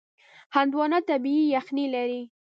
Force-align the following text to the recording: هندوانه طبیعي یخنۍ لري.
هندوانه 0.55 0.99
طبیعي 1.09 1.45
یخنۍ 1.55 1.85
لري. 1.95 2.21